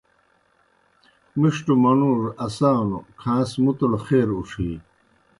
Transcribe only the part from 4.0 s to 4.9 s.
خیر اُڇِھی